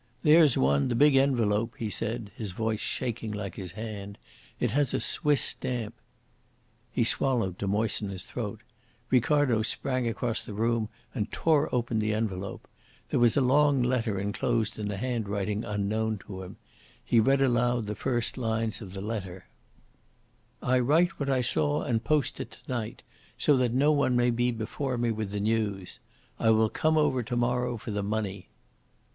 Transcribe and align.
"There's 0.23 0.57
one, 0.57 0.87
the 0.87 0.95
big 0.95 1.15
envelope," 1.15 1.75
he 1.77 1.91
said, 1.91 2.31
his 2.35 2.53
voice 2.53 2.79
shaking 2.79 3.31
like 3.33 3.53
his 3.53 3.73
hand. 3.73 4.17
"It 4.59 4.71
has 4.71 4.95
a 4.95 4.99
Swiss 4.99 5.41
stamp." 5.43 5.93
He 6.91 7.03
swallowed 7.03 7.59
to 7.59 7.67
moisten 7.67 8.09
his 8.09 8.23
throat. 8.23 8.61
Ricardo 9.11 9.61
sprang 9.61 10.07
across 10.07 10.43
the 10.43 10.55
room 10.55 10.89
and 11.13 11.29
tore 11.31 11.69
open 11.71 11.99
the 11.99 12.15
envelope. 12.15 12.67
There 13.11 13.19
was 13.19 13.37
a 13.37 13.41
long 13.41 13.83
letter 13.83 14.17
enclosed 14.19 14.79
in 14.79 14.89
a 14.89 14.97
handwriting 14.97 15.63
unknown 15.63 16.17
to 16.25 16.41
him. 16.41 16.57
He 17.05 17.19
read 17.19 17.43
aloud 17.43 17.85
the 17.85 17.93
first 17.93 18.39
lines 18.39 18.81
of 18.81 18.93
the 18.93 19.01
letter: 19.01 19.45
"I 20.63 20.79
write 20.79 21.19
what 21.19 21.29
I 21.29 21.41
saw 21.41 21.83
and 21.83 22.03
post 22.03 22.39
it 22.39 22.49
to 22.49 22.59
night, 22.67 23.03
so 23.37 23.55
that 23.57 23.71
no 23.71 23.91
one 23.91 24.15
may 24.15 24.31
be 24.31 24.49
before 24.49 24.97
me 24.97 25.11
with 25.11 25.29
the 25.29 25.39
news. 25.39 25.99
I 26.39 26.49
will 26.49 26.69
come 26.69 26.97
over 26.97 27.21
to 27.21 27.37
morrow 27.37 27.77
for 27.77 27.91
the 27.91 28.01
money." 28.01 28.49